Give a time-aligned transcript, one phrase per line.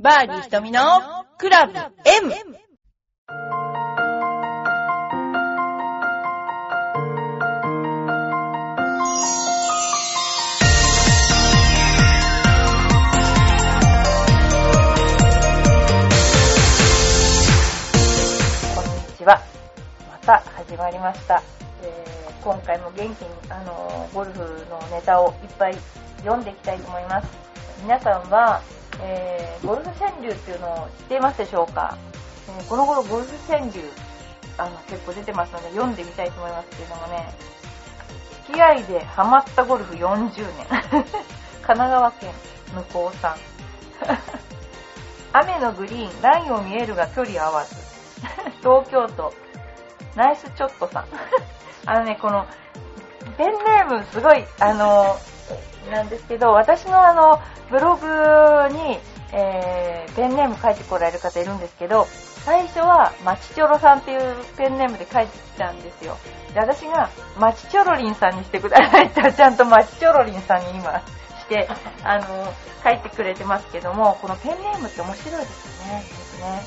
[0.00, 0.80] バーディー瞳の
[1.38, 1.82] クラブ M!
[1.82, 2.38] こんに
[19.16, 19.42] ちは。
[20.08, 21.42] また始まりました。
[21.82, 24.38] えー今回も元気に、あのーゴルフ
[24.70, 25.76] のネタをいっぱい
[26.18, 27.26] 読んでいきたいと思います。
[27.82, 28.62] 皆さんは、
[29.00, 31.98] えーゴルフ川柳っていうのを知っていますでしょうか、
[32.48, 33.82] えーこの頃ゴルフ川柳
[34.56, 37.32] あの結構出てますので読んでみたいと思いますけれどもね
[38.48, 40.66] 付き合いでハマったゴルフ40年。
[41.60, 42.32] 神奈川県
[42.74, 43.36] 向こうさん。
[45.34, 47.76] 雨のグリーンラインを見えるが距離合わず。
[48.64, 49.34] 東京都
[50.16, 51.04] ナイスチョットさん。
[51.84, 52.46] あのねこの
[53.36, 55.18] ペンネームすごいあの
[55.90, 58.06] なんですけど私のあのブログ
[58.74, 58.98] に、
[59.32, 62.04] えーペンネーム書いてこられる方いるんですけど
[62.44, 64.20] 最初はマチチョロさんっていう
[64.56, 66.16] ペンネームで書いてきたんですよ。
[66.52, 70.90] で私がマチチョロリンさんにしてくださいって ちゃんとマチチョロリンさんに今
[71.38, 71.68] して
[72.02, 76.00] あの書いてくれてますけどもこのペンネームって面白いですよね。
[76.00, 76.62] ですね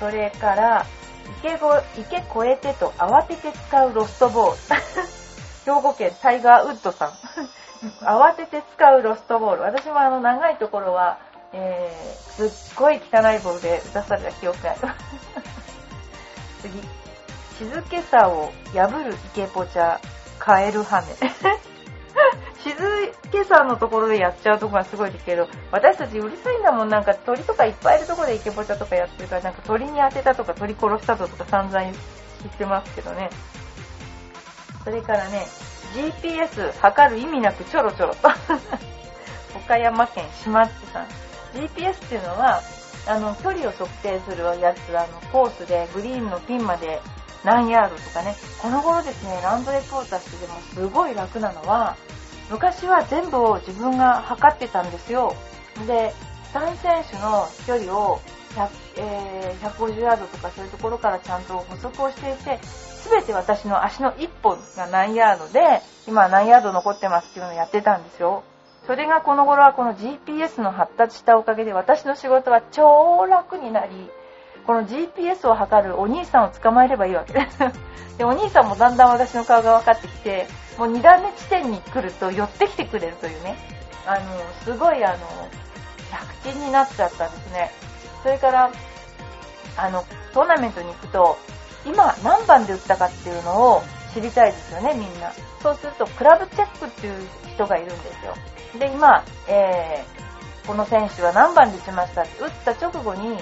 [0.00, 0.84] それから
[1.40, 5.12] 池ご池越えてと慌てて使うロストボール。
[5.64, 7.10] 兵庫県タイガーウッドさん。
[8.04, 9.62] 慌てて使うロストボール。
[9.62, 11.18] 私もあの長いところは、
[11.52, 14.96] えー、すっごい汚いボールで打たされた記憶があります。
[16.62, 17.02] 次。
[17.58, 19.98] 静けさを破る池ポチャ
[20.38, 21.06] カエルハメ
[22.58, 22.74] 静
[23.30, 26.88] けさのところでやっちゃうところがすごいですけど私たちうるさいんだもん。
[26.88, 31.94] なんか鳥とかいっぱいいるところでイケポチャとかやってるからなんか鳥に当てたとか鳥殺したとか散々言っ
[32.56, 33.30] てますけどね
[34.84, 35.46] それからね
[35.94, 38.28] GPS 測る意味なくちょろちょろと。
[39.54, 41.06] 岡山県島津さん。
[41.54, 42.62] GPS っていうのは
[43.06, 47.00] あの距離を測定するやつあのコースでグリーンのピンまで
[47.44, 48.34] 何ヤードとかね。
[48.60, 51.96] この頃ですねランドレポーターしてでもすごい楽なのは
[52.50, 55.34] 昔は全部を自分が測ってたんですよ。
[55.86, 56.14] で
[56.54, 58.20] 3選手の距離を
[58.54, 62.58] 100、えー150ヤードとかそういうところからちゃんと補足をしていて
[63.08, 68.42] 全て私の足の1本が何ヤードで今何ヤード残ってますっていうのをやってたんですよ。
[68.86, 74.10] それがこの頃はこの GPS の発達したおかげで私の仕事は超楽になり
[74.66, 77.58] この GPS を測るお兄さんを捕まえればいいわけです。
[78.18, 80.46] でお兄さんもだんだん私の顔が分かってきて
[80.78, 83.56] もう2段目地点に来ると寄ってきてくれるというね。
[84.06, 84.20] あの
[84.64, 85.16] すごいあの
[86.10, 87.70] 楽ちんになっちゃったんですね。
[88.22, 88.70] それから
[89.76, 91.38] あのトーナメントに行くと
[91.84, 93.82] 今何番で打ったかっていうのを
[94.14, 95.32] 知りたいですよねみんな。
[95.62, 98.34] そうするとクラブチェックっていう人がいるんですよ。
[98.78, 100.22] で今、えー
[100.66, 103.36] この選手は何番で打ちましたって打った直後に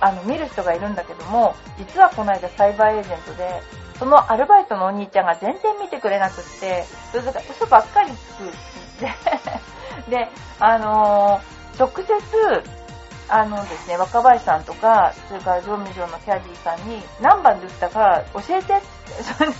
[0.00, 3.62] あの見る人がいるんだけども実はこの間サイバーエージェントで
[3.98, 9.00] そのアルバイトのお兄ちゃんが全然見てくれなくって嘘が嘘ばっかりつく
[10.10, 12.04] でであのー直接
[13.30, 18.74] あのですね、若林さんとか、それからジョーミジョーのキャディーさんに何番で打ったか教えて。
[18.74, 19.54] って、それで、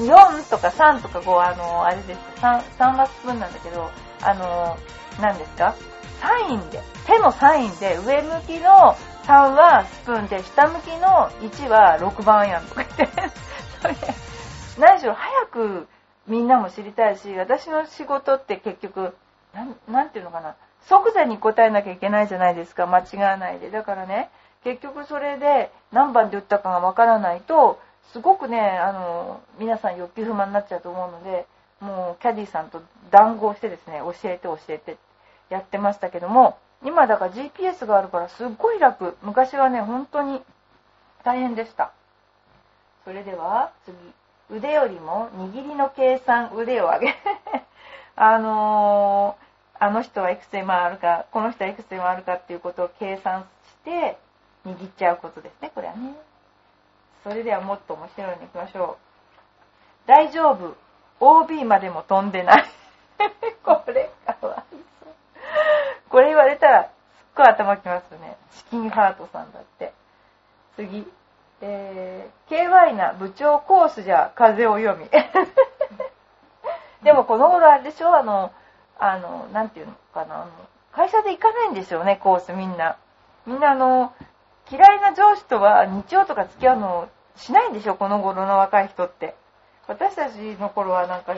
[0.12, 3.90] 4とか3とか5、あの、あれです、3, 3はスプーンなんだけど、
[4.22, 4.76] あの、
[5.20, 5.74] 何ですか？
[6.20, 13.30] サインで、手のサインで、上向きの3はスプーンで、下向きの1は6番やんとか言って、
[13.82, 13.94] それ、
[14.78, 15.86] 何しろ早く
[16.26, 19.16] みんなも知りたいし、私の仕事って結局、
[19.54, 20.56] なんなんていうのかな、
[20.86, 23.70] 即座に答えなきゃいけないじゃないですか、間違わないで。
[23.70, 24.30] だからね、
[24.64, 27.80] 結局それで何番で打ったかがわからないと、
[28.12, 31.46] すごくね、あの、皆さん欲求不満になっちゃうと思うので、
[31.80, 34.96] もうキャディーさんと談合してですね、教えて教えて
[35.50, 39.16] やってましたけども、今だから GPS があるからすっごい楽。
[39.22, 40.42] 昔はね、本当に
[41.24, 41.92] 大変でした。
[43.04, 43.96] それでは次。
[44.50, 47.14] 腕よりも握りの計算、腕を上げ。
[48.16, 49.47] あのー
[49.80, 54.18] あの人はいくつで回るか、この人はいくつで回るかっていうことを計算して
[54.66, 56.14] 握っちゃうことですね、これはね。
[57.22, 58.96] それではもっと面白いのいきましょ
[60.06, 60.08] う。
[60.08, 60.76] 大丈夫
[61.20, 62.64] ？OB までも飛んでない。
[63.64, 65.12] これかわいそう。
[66.08, 66.90] これ言われたらすっ
[67.36, 68.36] ごい頭きますよね。
[68.52, 69.92] チキンハートさんだって。
[70.76, 71.10] 次。
[71.60, 75.08] えー、KY な部長コースじゃ風を読み。
[77.02, 78.14] でもこの頃あれでしょ？
[78.14, 78.52] あの、
[78.98, 80.50] あの、なていうのかな、あの
[80.92, 82.98] 会社で行かないんですよね、コースみんな。
[83.46, 84.12] みんなあの、
[84.70, 89.34] 嫌いな上司とは日曜とか付き合うのをしないんでしょ、この頃の若い人って。
[89.86, 91.34] 私たちの頃はなんか、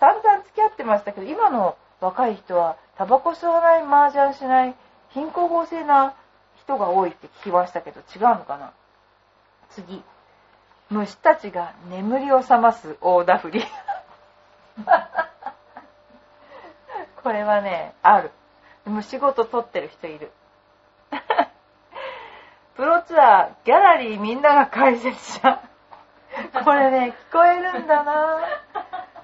[0.00, 4.74] 散々付き合ってましたけど、今の若い人は、タバコ吸わない、麻雀しない、
[5.10, 6.14] 貧困法制な
[6.56, 8.72] 人が多いって聞きましたけど、違うのかな
[9.70, 10.02] 次。
[10.88, 13.62] 虫たちが眠りを覚ます大ダフリ。
[17.26, 18.30] これはね、ある。
[18.84, 20.30] 虫仕事取ってる人いる。
[22.76, 25.60] プロツアー、ギャラリーみんなが解説者。
[26.64, 28.38] これね、聞こえるんだな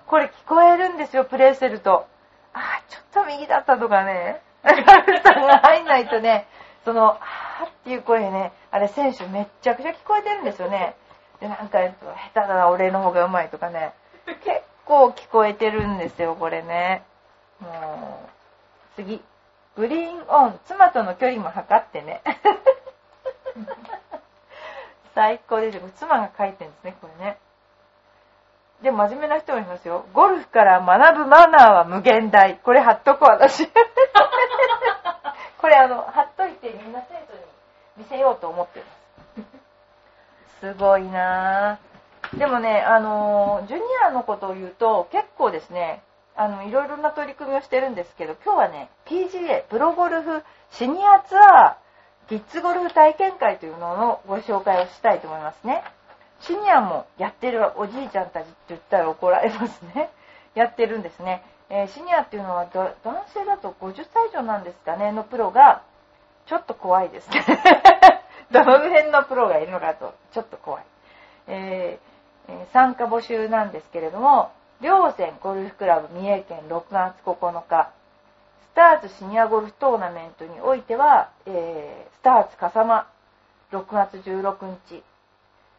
[0.09, 2.09] これ聞こえるんですよ、プレイしてると。
[2.53, 4.43] あ、ちょっと右だったとかね。
[4.65, 6.49] ガルさんが入んないとね、
[6.85, 10.97] その、あーっていう声ね、あれ選手めっちゃくちゃ聞こえてるんですよね。
[11.39, 11.93] で、なんか、下
[12.35, 13.93] 手だな、俺の方がうまいとかね。
[14.27, 17.05] 結構聞こえてるんですよ、これね。
[17.63, 18.29] もう、
[18.97, 19.23] 次。
[19.77, 22.21] グリーンオン、妻との距離も測ってね。
[25.15, 25.83] 最高ですよ。
[25.97, 27.39] 妻が書いてるんですね、これね。
[28.83, 30.05] でも真面目な人もいますよ。
[30.13, 32.59] ゴルフから学ぶマナーは無限大。
[32.59, 33.69] これ貼っとこう、私。
[35.59, 37.41] これあの、貼っといてみんな生徒に
[37.99, 39.03] 見せようと思ってます。
[40.61, 42.39] すごいなぁ。
[42.39, 46.03] でもね、あの、ジュニアのことを言うと、結構ですね、
[46.37, 55.83] あの、いろいろな取り組みをしてるんですけど、今日はね、PGA、プロゴルフシニアツアーキッズゴルフ体験会というののご紹介をしたいと思いますね。
[56.41, 60.11] シニアもやってるおじいちゃんたちって言ったら怒られますね。
[60.55, 61.45] やってるんですね。
[61.69, 62.95] えー、シニアっていうのは男
[63.35, 65.83] 性だと50歳以上なんですかね、のプロが、
[66.47, 67.45] ちょっと怖いですね。
[68.51, 70.85] どの辺のプロがいるのかと、ちょっと怖い。
[71.47, 74.51] えー、参加募集なんですけれども、
[74.83, 77.93] 両線ゴルフクラブ三重県6月9日、
[78.73, 83.07] スターツシニアゴルフトーナメントにおいては、えー、スターツ笠間
[83.71, 85.05] 6月16日、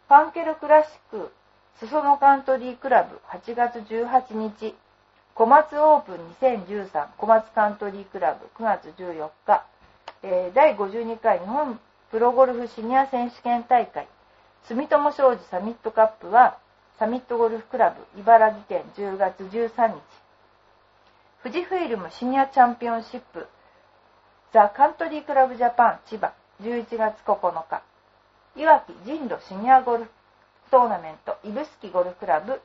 [0.08, 1.34] ファンケルクラシック
[1.82, 4.74] 裾野カントリークラブ8月18日、
[5.36, 9.66] 小松オープン2013小松カントリークラブ9月14日、
[10.24, 11.78] えー、第52回日本
[12.10, 14.08] プロゴルフシニア選手権大会
[14.70, 16.58] 住友商事サミットカップは
[17.00, 20.02] サミットゴルフクラブ茨城県10月13日。
[21.42, 23.48] 富士フイルムシニアチャンピオンシップ
[24.54, 27.82] ザ・カントリークラブジャパン千葉11月9日。
[28.56, 30.12] いわき人路シニアゴルフ
[30.70, 32.62] トーナメント指宿ゴルフクラブ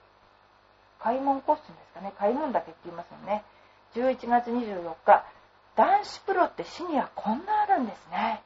[1.01, 2.13] 開門コスチュームですかね。
[2.19, 3.45] 開門だけって言いますよね。
[3.95, 5.25] 11月24日。
[5.77, 8.43] 男子プロってシニアこんなあるんですね。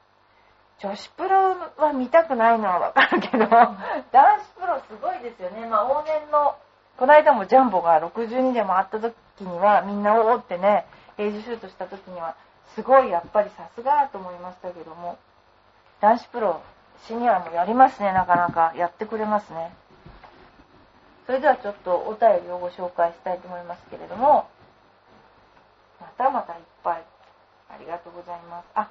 [0.83, 3.77] 女子プロは見たくないのはわかるけど男
[4.11, 5.67] 子プロすごいですよね。
[5.69, 6.57] まあ往年の
[6.99, 10.87] この間もジャンボが62でもあった時にはみんなおおってね
[11.19, 12.35] エイジシュートした時には
[12.75, 15.19] すごいやっぱりさすがと思いましたけども
[16.01, 16.61] 男子プロ
[17.07, 18.13] シニアもやりますね。
[18.13, 19.73] なかなかやってくれますね。
[21.27, 24.49] それではちょっとお便りをご紹介したいと思いますけれども
[26.01, 27.05] またまたいっぱい。
[27.71, 28.67] ありがとうございます。
[28.75, 28.91] あ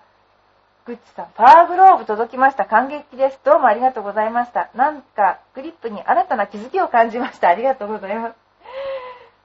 [0.83, 2.65] グッチさん、パワーグローブ届きました。
[2.65, 3.39] 感激です。
[3.45, 4.71] どうもありがとうございました。
[4.73, 7.49] なんか、グリップに新たな気づきを感じました。
[7.49, 8.35] ありがとうございます。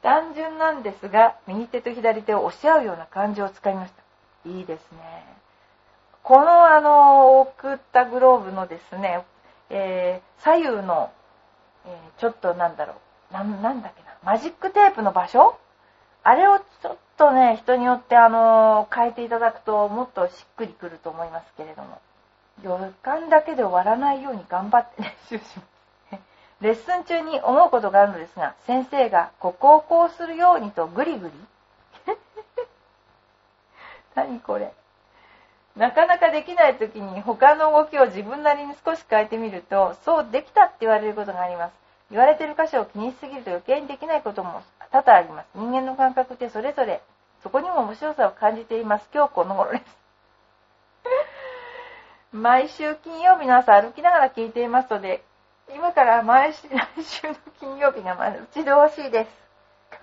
[0.03, 4.49] 単純なんですが、右手と左手を押し合うような感じを使いました。
[4.49, 4.99] いいですね。
[6.23, 9.23] このあの、送ったグローブのですね、
[9.69, 11.11] えー、左右の、
[11.85, 12.95] えー、ちょっとなんだろ
[13.31, 15.59] う、な、なんだっけな、マジックテープの場所？
[16.23, 22.01] あれをちょっとね、人によってあの、変えていただくともっとしっくりくると思いますけれども。
[22.63, 25.77] 予感だけで終わらないように頑張って練習します。
[26.63, 31.33] レッスン中に思うことがあるのですが、先生がここをこうするようにとグリグリ
[34.15, 34.73] 何これ
[35.77, 41.75] なかなかできない時に他の動きを自分なりに少し変えてみると、そうできたって言われることがあります。
[42.11, 45.47] 言われてる箇所を気にしすぎると余計にできないことも多々あります。
[45.55, 47.03] 人間の感覚ってそれぞれ、
[47.43, 49.09] そこにも面白さを感じています。
[49.13, 49.99] 今日この頃です。
[52.33, 55.23] 毎週金曜日の朝歩きながら聞いていますので、
[55.75, 59.31] 今から毎週、来週の金曜日がまだ打ち遠しいです。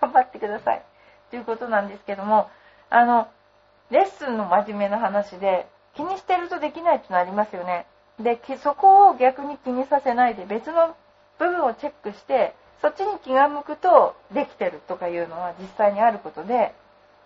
[0.02, 0.84] 頑張ってください。
[1.30, 2.50] ということなんですけども、
[2.90, 3.28] あの、
[3.90, 7.86] レッスンの真面目な話で、気にしてるとできないってのありますよね。
[8.20, 10.96] で、そこを逆に気にさせないで別の
[11.40, 16.76] 部分をチェックして、そっちに気が向くとできてるとかいうのは実際にあることで、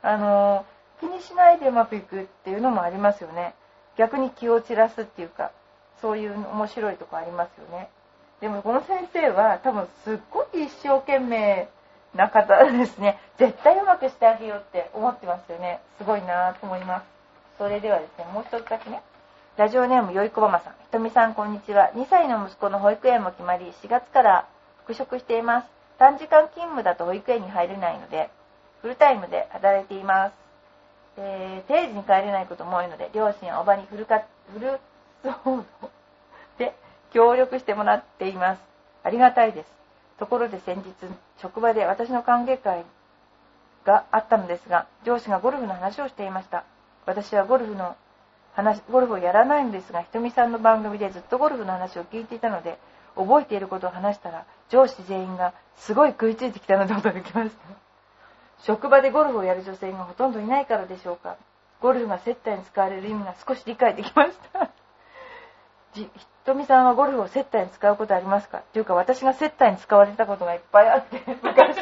[0.03, 0.65] あの
[0.99, 3.55] 気にしないでうまくいくっていうのもありますよね。
[3.97, 5.51] 逆に気を散らすっていうか、
[5.99, 7.89] そういう面白いとこありますよね。
[8.39, 11.67] でもこの先生は多分すっごい一生懸命
[12.13, 13.17] な方ですね。
[13.39, 15.79] 絶対うまくしてあげようって思ってますよね。
[15.97, 17.05] すごいなと思います。
[17.57, 19.01] それではですね、もう一つだけね。
[19.57, 20.73] ラジオネームよいこばまさん。
[20.73, 21.89] ひとみさんこんにちは。
[21.95, 24.47] 2歳の息子の保育園も決まり、4月から
[24.87, 25.67] 復職しています。
[25.99, 28.29] 短時間勤務だと保育園に入れないので、
[28.81, 30.33] フルタイムで働いています。
[31.17, 34.79] えー、定時に帰れないことも多いので、両親やおばにフルカフル
[35.23, 35.89] ソード
[36.57, 36.73] で
[37.11, 38.61] 協力してもらっています。
[39.03, 39.69] ありがたいです。
[40.19, 40.85] ところで先日、
[41.41, 42.85] 職場で私の歓迎会
[43.83, 46.63] があったのですが、上司がゴルフの話をしていました。
[47.05, 47.97] 私はゴルフの
[48.53, 52.77] 話、ゴルフをやらないのですが、ひとみさんの番組でずっとゴルフの話を聞いていたので、
[53.17, 57.57] 覚えていることを話したら、上司全員がすごい食いついてきたので驚きました。
[58.63, 61.37] 職場でゴルフをやる女性がほとんどいないからでしょうか。
[61.81, 64.69] ゴルフが接待に使われる意味が少し理解できました。
[65.93, 66.07] ひ
[66.45, 68.61] とみさんはゴルフを接待に使うことありますか？
[68.73, 71.77] というか私が接待に使われたことがいっぱいあって 昔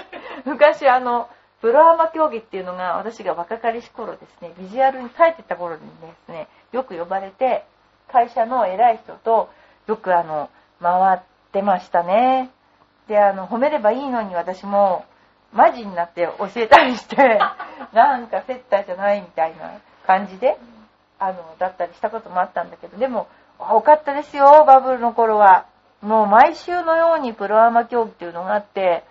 [0.45, 1.29] 昔あの
[1.61, 7.65] プロアマ競技っていうのが私が若かりし頃ですねビジュアルに耐えてた頃にですねよく呼ばれて
[8.11, 9.49] 会社の偉い人と
[9.87, 10.49] よくあの
[10.81, 11.19] 回っ
[11.51, 12.49] てましたね。
[13.07, 15.05] であの褒めればいいのに私も
[15.53, 17.39] マジになって教えたりして
[17.93, 19.71] なんか接待じゃないみたいな
[20.05, 20.57] 感じで
[21.19, 23.27] あのだったりしたこともあったんだけどでも
[23.59, 25.65] 多かったですよバブルの頃は。
[26.01, 29.03] もう毎週のようにプロアマ競技っていうのがあって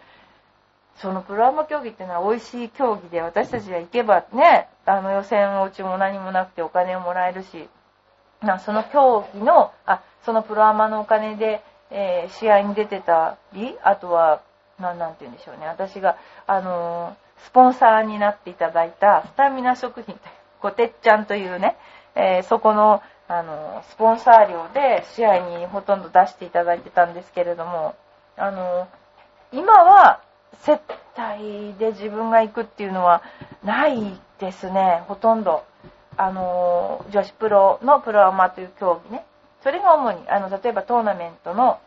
[0.96, 7.68] そのプロアマ競技っていうのは美味しい競技で私たちが行けばねあの予選落ちも何もなくてお金をもらえるし
[8.58, 14.42] その競技のあそのプロアマのお金で、えー、試合に出てたりあとは
[14.78, 15.66] ななんて言うんでしょうね。
[15.66, 20.18] 私があのスポンサーになっていただいたスタミナ食品
[20.60, 21.76] こてっちゃんというね、
[22.14, 27.94] えー、そこのあのスポンサー料で試合にほとんど出していただいてたんですけれども
[28.36, 28.88] あの
[29.52, 30.20] 今は
[30.60, 30.80] 接
[31.16, 33.22] 待で自分が行くっていうのは
[33.64, 35.64] ないですねほとんど。
[36.16, 39.24] あの女子プロのプロアマという競技ね。
[39.62, 41.80] それが主にあの例えばトーナメントの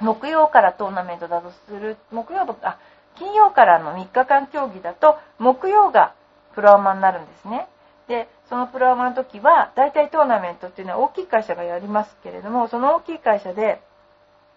[0.00, 2.78] 木曜からトーナメントだとする木曜あ
[3.16, 6.14] 金曜からの3日間競技だと木曜が
[6.54, 7.68] プロアマになるんですね。
[8.08, 13.80] でそのプロアマの時は大体トーナメントっていうのは大きい会社がやりますけれどもその大きい会社で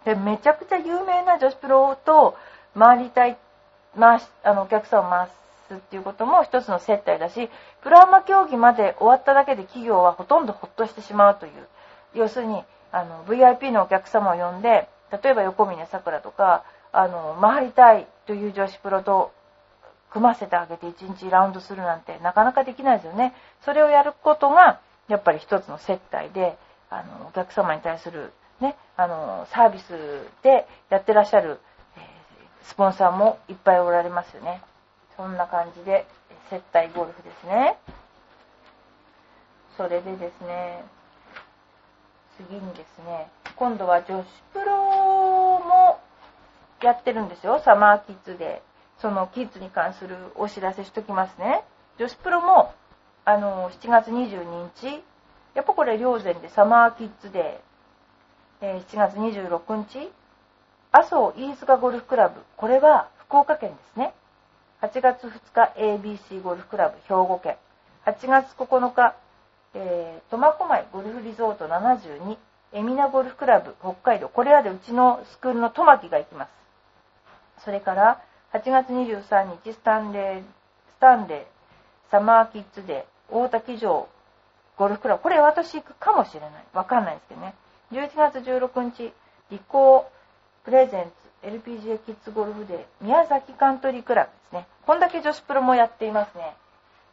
[0.03, 2.37] でめちゃくちゃ有名な女子プロと
[2.77, 3.37] 回りたい
[3.99, 5.27] 回しあのお客さんを回
[5.67, 7.49] すっていうことも一つの接待だし
[7.81, 11.51] プロアマ競技まで終わっただけで企業はほとんどほっとしてしまうという
[12.13, 14.87] 要するにあの VIP のお客様を呼んで
[15.23, 19.31] 例えば横峯さくらとかあの回りたいという女子プロと
[20.11, 23.33] 組ませてあげて1日ラウンドするなんてなかなかできないですよね。
[23.65, 24.79] それをやることが
[25.09, 26.57] やっぱり一つの接待で
[26.89, 28.31] あのお客様に対する、
[28.61, 29.91] ね、あのサービス
[30.41, 31.59] でやってらっしゃる、
[31.97, 34.61] えー、スポンサーもいっぱいおられますよね。
[35.17, 36.05] そんな感じで
[36.49, 37.77] 接待ゴルフですね。
[39.77, 40.83] それでですね、
[42.37, 45.99] 次にですね、今度は女子プロも
[46.81, 48.61] やってるんですよ、サマーキッズで。
[48.99, 51.63] そのキッズに関するお知らせしときますね。
[51.97, 52.73] 女子プロも、
[53.25, 55.03] あの、7月22日、
[55.53, 60.11] やっぱこれ、霊山でサマーキッズデー、えー、7月26日、
[60.91, 64.13] 麻生飯塚ゴルフクラブ、これは福岡県ですね。
[64.85, 67.55] 8月2日 ABC ゴルフクラブ兵庫県。
[68.05, 69.15] 8月9日、
[69.73, 72.37] えー、苫小牧ゴルフリゾート72、
[72.73, 74.29] エミナゴルフクラブ北海道。
[74.29, 76.51] これはでうちのスクールのトマキが行きます。
[77.63, 78.21] それから、
[78.53, 84.07] 8月23日スタンレー、スタンレー、サマーキッズデー、大滝城、
[84.77, 85.23] ゴルフクラブ。
[85.23, 86.51] これ私行くかもしれない。
[86.73, 87.55] わかんないですけどね。
[87.91, 89.11] 11月16日、
[89.49, 94.67] リコープレゼンツ LPGA キッズゴルフデー、宮崎カントリークラブですね。
[94.85, 96.55] こんだけ女子プロもやっていますね。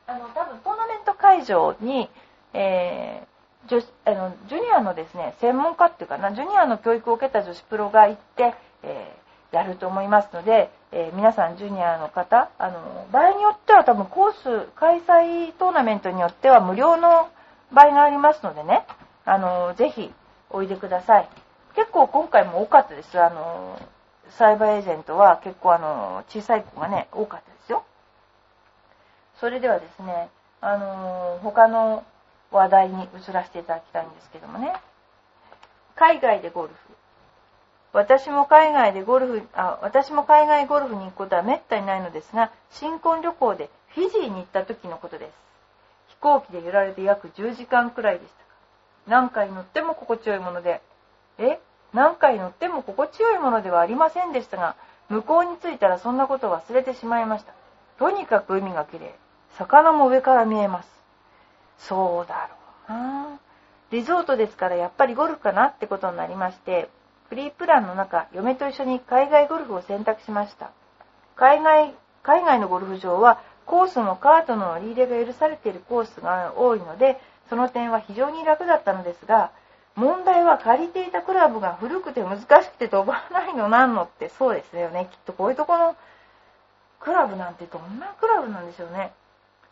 [0.06, 2.08] あの、多分トーナメント会場に、
[2.54, 17.28] えー、女あのジュニアのですね、専門家っていうかな、ジュニアの教育を受けた女子プロが行って、えー、やると思いますので、えー、皆さんジュニアの方あの場合によっては多分コース開催トーナメントによっては無料の
[17.72, 18.84] 場合がありますのでね
[19.24, 20.10] あのぜひ
[20.50, 21.28] おいでください
[21.74, 23.78] 結構今回も多かったですあの
[24.38, 27.84] サイバーエージェントは結構あの小さい子がね多かったですよ。
[29.40, 30.28] それではですね
[30.60, 32.04] あの他の
[32.50, 34.72] 話題に移らせていただきたいんですけどもね。
[35.96, 36.74] 海外でゴルフ。
[37.92, 45.32] 私も海外でゴルフあ私も海外ゴルフに行くことはめったにないのですが新婚旅行でフィジーに行った時のことです。
[46.08, 48.44] 飛行機で揺られて約10時間くらいでしたか。
[49.06, 50.80] 何回乗っても心地よいもので
[51.38, 51.58] え？
[51.92, 54.76] 何回乗っても心地よいものではありませんでしたが
[55.08, 57.52] 向こうに着いたらそんなことを忘れてしまいました。
[57.98, 59.10] とにかく海がきれい
[59.58, 60.88] 魚も上から見えます。
[61.78, 62.56] そうだろ
[62.88, 63.38] うな。
[63.90, 66.88] リゾートですからやっぱりゴルフかなってことになりまして
[67.32, 70.70] フリープランの中、嫁と一緒に海外ゴルフを選択しました。
[71.34, 77.18] 海外、海外のゴルフ場はコースもカートの乗り入れが許されているコースが多いので、
[77.48, 79.50] その点は非常に楽だったのですが、
[79.94, 85.08] 問題は借りていたクラブが古くて難しくて飛ばないのなんのってそうですよね。
[85.10, 85.96] きっとこういうとこの
[87.00, 89.12] クラブなんてどんなクラブなんでしょうね。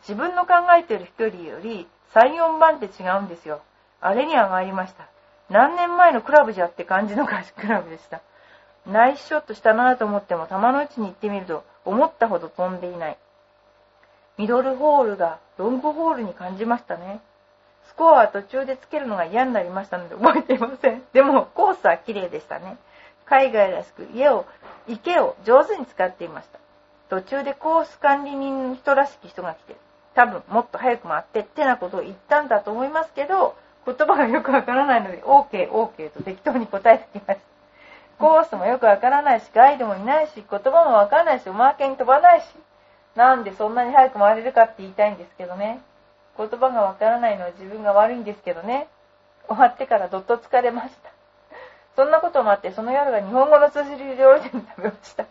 [0.02, 3.62] 自分の考えている飛距離より3、4番って違うんですよ。
[4.00, 5.08] あれには参りました。
[5.48, 7.32] 何年前のクラブじゃって感じのク
[7.66, 8.20] ラブでした。
[8.86, 13.18] ナイスショットしたなと思っても、球の位置に行ってみると、思ったほど飛んでいない。
[14.38, 17.20] ミドルホールがロングホールに感じましたね。
[18.00, 21.02] コアは途中でつけるのが嫌になりましたので覚えていません。
[21.12, 22.78] でも、コースは綺麗でしたね。
[23.26, 24.46] 海外らしく家を、
[24.88, 26.58] 池を上手に使っていました。
[27.10, 29.76] 途中でコース管理人の人らしき人が来て、
[30.14, 33.54] 多分もっと早く回ってってなことを言ったんだと思いますけど、
[33.84, 37.46] 言葉がよくわからないので、OK、OK と適当に答えてきました。
[38.18, 42.46] コースもよくわからないし、ガイドもいないし、言葉もわからないし、おまけに飛ばないし、
[43.14, 45.82] なんでそんなに早く回れるかって言いたいんですけどね。
[46.36, 48.88] 言葉がわからないのは自分が悪いんですけどね。
[49.48, 51.10] 終わってからどっと疲れました。
[51.96, 55.26] そんなこともあって、その夜は日本語の通じる料理店で食べました。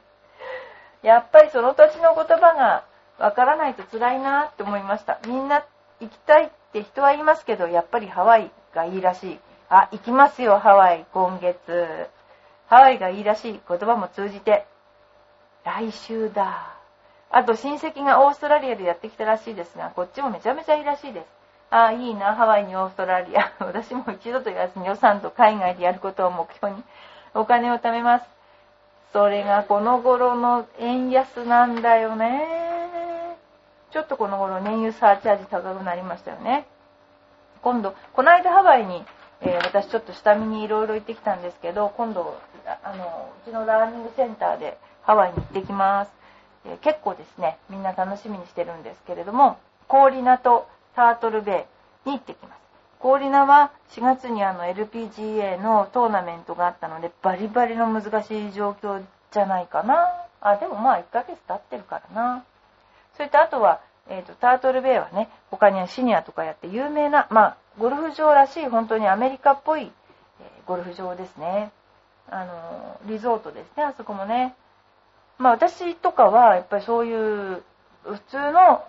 [1.01, 2.83] やっぱりその土地の言葉が
[3.17, 5.19] わからないと辛いなって思いました。
[5.25, 5.65] みんな
[5.99, 9.39] 行きたいって人は言いますけど、やっぱりハワイがいいらしい。
[9.69, 12.07] あ、行きますよ、ハワイ、今月。
[12.67, 14.65] ハワイがいいらしい言葉も通じて、
[15.63, 16.78] 来週だ。
[17.31, 21.25] あと親戚がオーストラリアでやってきたらしいですが、こっちもめちゃめちゃいいらしいです。
[21.71, 23.51] ああ、いいな、ハワイにオーストラリア。
[23.63, 26.83] 私も一度と言わずに予算と海外でやることを目標に
[27.35, 28.25] お金を貯めます。
[29.13, 33.37] それがこの頃の円安なんだよね。
[33.91, 36.65] ちょっとこの頃燃油サーチャージ高くなりましたよね。
[37.61, 39.05] 今度、この間ハワイに、
[39.41, 42.39] えー、私ちょっと下見にいろいろ行ってきたんですけど、今度、
[42.83, 46.18] あの、うちのラーニングセンターでハワイに行ってきます。
[46.65, 51.65] え、結構ですね、みんな楽しみにしてるんですけれども、コーリナとタートルベ
[52.05, 52.59] イに行ってきます。
[52.99, 60.11] コーリナは4月にあの LPGA のトーナメントがあったので、バリバリの難しい状況じゃないかな。
[60.41, 62.43] あ、でもまあ1ヶ月経ってるからな。
[63.15, 71.71] それとあとは、え、ー、と、タートルベイはね、他にはシニアとかやって有名な、まあ、ゴルフ場らしい本当にアメリカっぽい、えー、ゴルフ場ですね。
[72.29, 74.55] あの、リゾートですね、あそこもね。
[75.39, 77.63] まあ私とかはやっぱりそういう
[78.03, 78.83] 普通の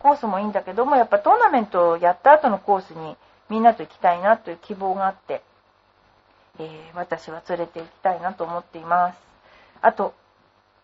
[0.00, 3.16] コースもいいんだけども、やっぱトーナメントをやった後のコースに
[3.48, 5.42] みんなと行きたいなという希望があって、
[6.58, 9.18] えー、私は連れて行きたいなと思っています。
[9.80, 10.14] あと、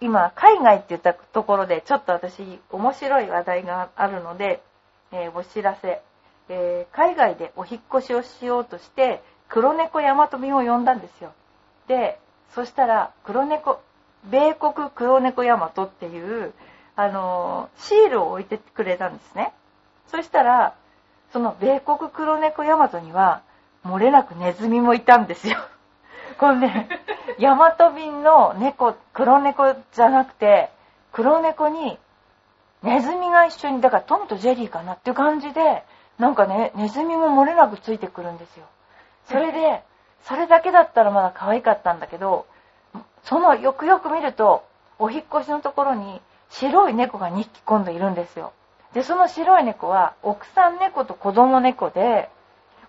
[0.01, 4.62] 今、海外って言ったところで、ちょっと私、面白い話題があるので、
[5.12, 6.03] えー、お知らせ。
[6.49, 11.33] えー、海外でお引越しをしようとして、黒猫ヤマト便を呼んだんですよ。
[11.87, 12.18] で、
[12.55, 13.81] そしたら、黒猫、
[14.24, 16.52] 米国黒猫ヤマトっていう、
[16.96, 19.52] あの、シールを置いてくれたんですね。
[20.09, 20.74] そしたら、
[21.33, 23.42] その米国黒猫ヤマトには、
[23.85, 25.56] 漏れなくネズミもいたんですよ。
[26.38, 26.88] このね、
[27.38, 30.70] ヤマト便の猫、黒猫じゃなくて、
[31.12, 31.98] 黒猫に
[32.83, 35.85] ネズミが一緒に、だからトムとジェリーかなっていう感じで、
[36.18, 38.66] なんかね、ネズミも漏れなくついてくるんですよ。
[39.24, 39.83] それで、
[40.24, 42.46] それだけだったらまだ可愛かったんだけど、
[43.22, 44.64] そのよくよく見ると、
[44.98, 48.53] お引越しのところに白い猫が2匹今度いるんですよ。
[48.92, 52.29] で、その白い猫は奥さん猫と子供猫で、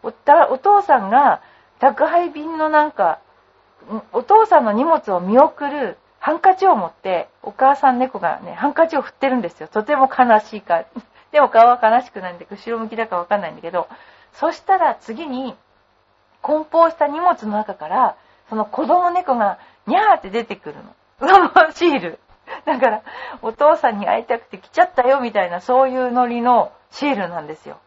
[0.04, 1.42] お父さんが
[1.80, 3.20] 宅配便のなんか、
[4.14, 9.68] お父さんの荷物を見送るハンカチを持って、お母さん猫がね、ハンカチを振ってるんですよ。
[9.68, 10.84] とても悲しいか。
[11.32, 13.88] でも顔は悲しくないんで、後ろ向きだかわかんないんだけど、
[14.34, 15.58] そしたら次に、
[16.44, 18.16] 梱包した荷物の中から、
[18.50, 20.96] その子供猫が、にゃーって出てくるの。
[21.22, 22.20] うわ、シール。
[22.65, 23.02] だから、
[23.41, 27.78] お父さんに会いたくて来ちゃったよみたいな、そういうノリのシールなんですよ。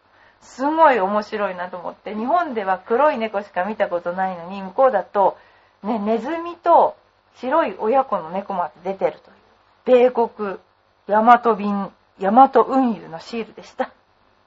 [0.41, 5.37] すごい面白いなと思って、日本では黒い猫しか見たことないのに、向こうだと、
[5.83, 6.97] ね、ネズミと
[7.37, 9.19] 白い親子の猫まで出てる
[9.85, 10.59] という、米国、
[11.07, 13.91] ヤマト便、ヤマト運輸のシールでした。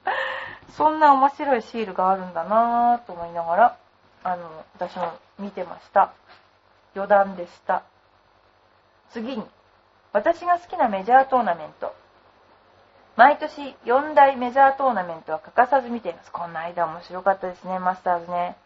[0.70, 3.76] そんな面白いシールがあるんだなぁと思いながら、
[4.24, 6.12] あの、私も見てました。
[6.98, 7.82] 余談でした。
[9.10, 9.46] 次に、
[10.12, 11.94] 私が好きなメジャートーナメント。
[13.16, 16.30] 毎年4大メジャートーナメントは欠かさず見ています。
[16.30, 18.56] この間面白かったですね、マスターズね。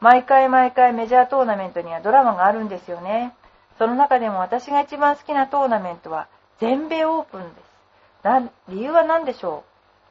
[0.00, 3.34] 毎回毎回メジャートーナメントにはドラマがあるんですよね。
[3.78, 8.50] その中でも私が一番好きなトーナメントは全米オープンです。
[8.68, 9.64] 理由は何でしょ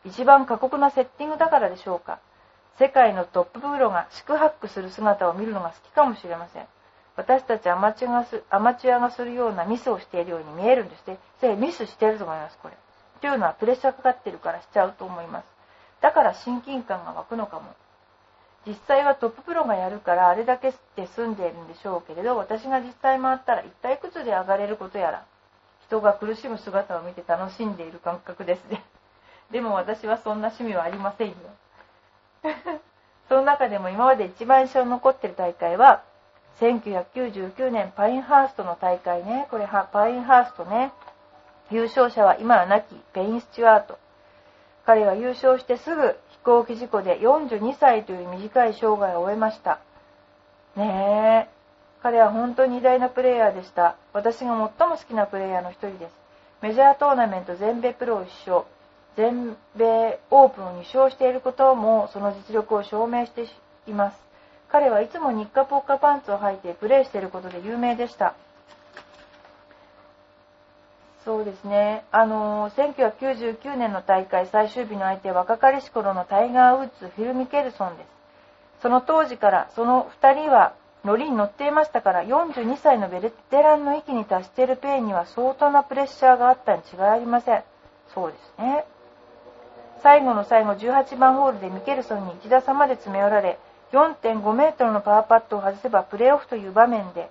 [0.06, 0.08] う？
[0.08, 2.20] 一番過酷なセッティングだからでしょうか？
[2.80, 6.66] 世界のトッププロが四苦八苦する姿を見るのが好きかもしれません。
[7.20, 11.20] 私たちアマチュアがすアマチュアがするようなミスをしているように見えるんですね。
[11.42, 12.74] で、ミスしてると思います、これ。
[12.74, 15.46] っていうのはプレッシャーかかってるからしちゃうと思います。
[16.00, 17.76] だから親近感が湧くのかも。
[18.66, 25.26] 実際はトッププロがやるからあれだけで済んでいるんでしょうけれど、私が実際回ったら一体いくつで上がれることやら、
[25.88, 28.82] 人が苦しむ姿を見て楽しんでいる感覚ですね。
[29.52, 31.36] でも私はそんな趣味はありませんよ。
[33.28, 36.04] その中でも今まで一番印象に残ってる大会は、
[36.60, 39.48] 1999年パインハーストの大会ね。
[39.50, 40.92] これパインハーストね。
[41.72, 43.98] 優勝者は今は亡きペイン・スチュワート。
[44.86, 49.80] 彼は優勝してすぐ飛行機事故で42歳という短い生涯を終えました。
[50.76, 51.60] ねえ。
[52.02, 53.96] 彼は本当に偉大なプレイヤーでした。
[54.14, 56.14] 私が最も好きなプレイヤーの一人です。
[56.62, 58.66] メジャートーナメント全米プロを1勝、
[59.16, 63.46] 全米オープンを2勝していることもその実力を証明して
[63.88, 64.29] います。
[64.72, 68.36] 彼はいつも日課ポッカパンツを履いてプレーしていることで有名でした。
[71.26, 72.06] そうですね。
[72.12, 78.08] あの1999年の大会最終日の相手は若かりし頃のタイガー・ウッズ、フィル・ミケルソンです。
[78.82, 87.64] その当時からその2人は乗りに乗っていましたから42歳のベテランの域に達しているペイには相当なプレッシャーがあったに違いありません。
[88.14, 88.86] そうですね。
[90.02, 93.60] 最後の最後18番ホールでミケルソンに1打差まで詰め寄られ
[93.92, 97.30] 4.5メートルのパワーパットを外せばプレーオフという場面で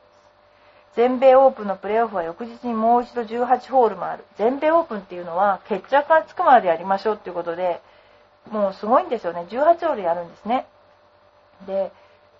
[0.97, 4.25] 全米オープンのプレーオフは翌日にもう一度18ホールもある。
[4.37, 7.81] 全米オープンっていうのは決着がつくまでやりましょうっていうことで
[8.51, 9.47] もうすごいんですよね。
[9.49, 10.67] 18ホールやるんですね。
[11.67, 11.93] で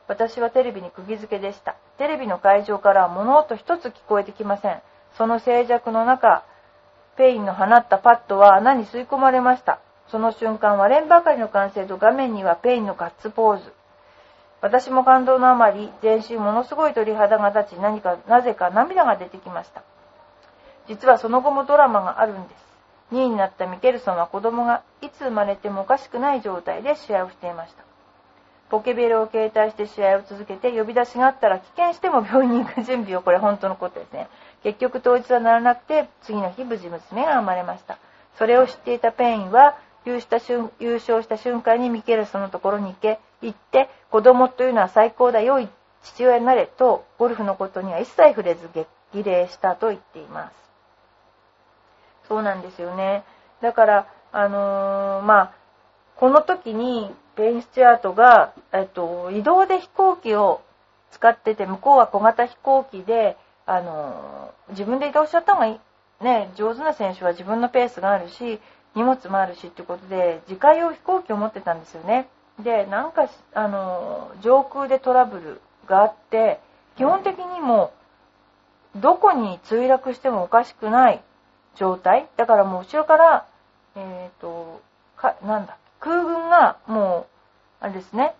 [0.09, 1.77] 私はテレビに釘付けでした。
[1.99, 4.83] テレビの会場からは物音一つ聞こえてきません。
[5.17, 6.45] その静寂の中
[7.17, 9.79] ペインの放ったパットは穴に吸い込まれました。
[10.11, 13.78] その瞬間割れんばかりの歓声と画面にはペインのガッツポーズ。
[14.61, 19.83] 私も感動のあまり全身ものすごい鳥肌が立ち何かなぜか涙が出てきました。
[20.89, 22.69] 実はその後もドラマがあるんです。
[23.13, 27.85] 2位になったミケルソンは子供がいつ生まれてもおかしくない状態で試合をしていました。
[28.69, 34.29] ポケベルを携帯して試合を続けて呼び出しがあったら棄権しても病院に行く準備をこれ本当のことですね。
[34.63, 37.99] 結局当日はならなくて次の日無事娘が生まれました。
[38.37, 39.77] それを知っていたペインは
[40.09, 45.69] 優勝した瞬間にミケルソンのところに行け行って子供というのは最高だ良い
[46.03, 50.55] 父親になれとゴルフのことには一切触れず激励したと言っています。
[52.29, 53.25] そうなんですよね。
[53.61, 55.55] だからあのー、まあ
[56.17, 60.61] この時にペイン・スチュワートが、えっと、移動で飛行機を
[61.13, 65.81] 使ってて向こうは小型飛行機で、あのー、自分で移動しちゃった方がいい。
[66.25, 68.61] ね上手な選手は自分のペースがあるし
[68.99, 72.29] 荷物もあるしってことで自家用飛行機を持ってたんですよね。
[72.59, 76.59] でなんかあの上空でトラブルがあって
[76.97, 77.93] 基本的にも
[78.97, 81.23] どこに墜落してもおかしくない
[81.77, 82.29] 状態。
[82.37, 83.47] だからもう後ろから
[83.95, 84.83] えっ、ー、と
[85.17, 87.29] かなんだ空軍がも
[87.81, 88.35] うあれですね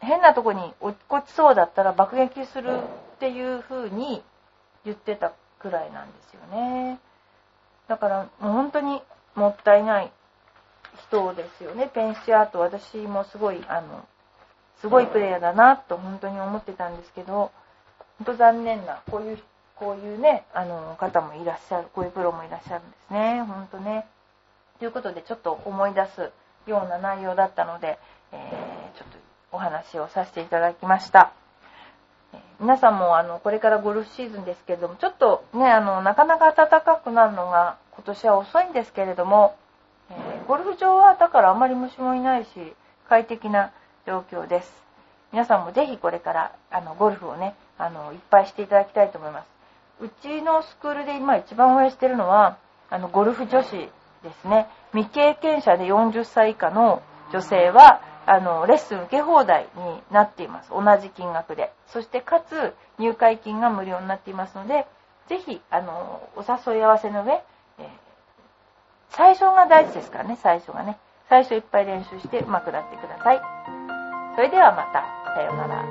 [0.00, 2.78] 変なとこに落っこちそうだったら爆撃する
[3.16, 4.22] っていう風に
[4.86, 6.98] 言ってたくらいなんですよね。
[7.88, 8.75] だからもう本当
[9.36, 10.12] もったいない
[11.08, 11.88] 人ですよね。
[11.92, 14.06] ペンシアート、私もすごい、あの、
[14.80, 17.52] すごいプレイヤーだなと本当に思ってたんですけど、
[18.18, 19.38] 本当残念な、こういう、
[19.76, 23.42] こういうね、あの、方もいらっしゃる、こういうプロもいらっしゃるんですね。
[23.42, 24.06] 本当ね。
[24.78, 26.32] ということで、ちょっと思い出す
[26.66, 27.98] ような内容だったので、
[28.32, 29.18] えー、ちょっと
[29.52, 31.32] お話をさせていただきました。
[32.58, 39.56] 皆さんもあのこれからゴルフシーズンですけれども、ちょっとね、あのなかなか暖かくなるのが今年は遅いんですけれども、
[40.10, 42.48] えー、ゴルフ場はだからあまり虫もいないし
[43.08, 43.72] 快適な
[44.06, 44.86] 状況です。
[45.32, 49.48] 皆さんもぜひこれからあのゴルフをねあのいっぱいしていただきたいと思います。
[50.00, 52.58] うちのスクールで今一番応援してるのは
[52.90, 54.68] あのゴルフ女子ですね。
[54.92, 60.70] 未経験者で40歳以下の女性はあのレッスン受け放題になっています。
[60.70, 61.72] 同じ金額で。
[61.88, 64.86] そしてかつ入会金が無料になっていますので
[65.28, 67.42] ぜひあのお誘い合わせの上、
[69.10, 70.98] 最初が大事ですからね、最初がね。
[71.28, 73.40] 最初いっぱい練習して上手くなってください。
[74.36, 75.16] それではまた。
[75.34, 75.84] さようなら。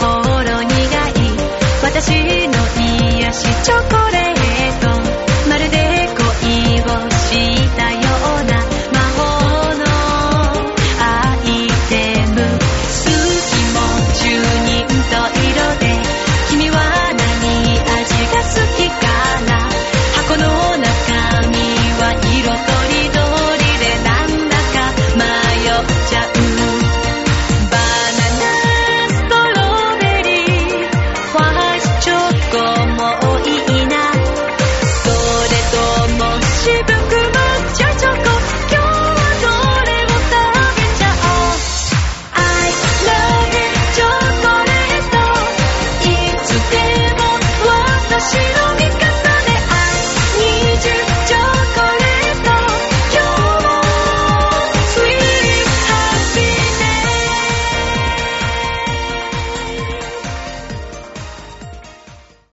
[0.00, 0.06] ほ
[0.44, 1.20] ろ苦い
[1.82, 2.54] 私の
[3.18, 4.87] 癒しチョコレート